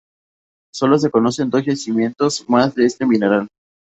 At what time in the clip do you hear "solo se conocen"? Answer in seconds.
0.73-1.51